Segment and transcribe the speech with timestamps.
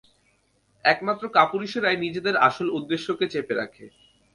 [0.85, 3.85] একমাত্র কাপুরুষেরাই নিজেদের আসল উদ্দেশ্যকে চেপে রাখে।